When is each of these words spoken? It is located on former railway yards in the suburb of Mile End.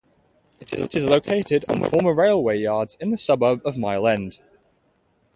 It 0.59 0.95
is 0.95 1.07
located 1.07 1.63
on 1.69 1.83
former 1.83 2.15
railway 2.15 2.57
yards 2.57 2.97
in 2.99 3.11
the 3.11 3.17
suburb 3.17 3.61
of 3.63 3.77
Mile 3.77 4.07
End. 4.07 4.41